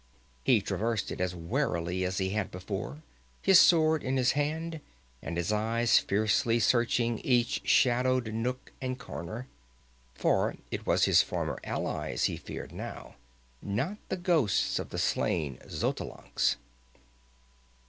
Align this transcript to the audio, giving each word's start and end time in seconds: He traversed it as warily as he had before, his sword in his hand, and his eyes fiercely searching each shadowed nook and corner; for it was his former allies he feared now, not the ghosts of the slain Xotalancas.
He 0.43 0.61
traversed 0.61 1.11
it 1.11 1.21
as 1.21 1.35
warily 1.35 2.03
as 2.05 2.17
he 2.17 2.31
had 2.31 2.49
before, 2.49 3.03
his 3.39 3.59
sword 3.59 4.01
in 4.03 4.17
his 4.17 4.31
hand, 4.31 4.81
and 5.21 5.37
his 5.37 5.51
eyes 5.53 5.99
fiercely 5.99 6.59
searching 6.59 7.19
each 7.19 7.61
shadowed 7.69 8.33
nook 8.33 8.71
and 8.81 8.97
corner; 8.97 9.45
for 10.15 10.55
it 10.71 10.87
was 10.87 11.05
his 11.05 11.21
former 11.21 11.59
allies 11.63 12.23
he 12.23 12.35
feared 12.35 12.71
now, 12.71 13.13
not 13.61 13.99
the 14.09 14.17
ghosts 14.17 14.79
of 14.79 14.89
the 14.89 14.97
slain 14.97 15.59
Xotalancas. 15.69 16.55